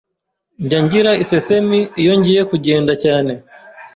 [0.63, 3.33] Njya ngira isesemi iyo ngiye kugenda cyane.